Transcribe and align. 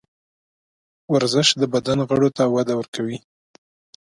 ورزش 1.13 1.47
د 1.61 1.63
بدن 1.73 1.99
غړو 2.09 2.29
ته 2.37 2.43
وده 2.55 2.73
ورکوي. 2.79 3.17